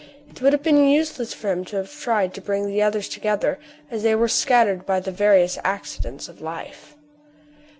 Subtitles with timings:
[0.27, 3.59] It would have been useless for him to have tried to bring the others together,
[3.91, 6.95] as they were scattered by the various accidents of life.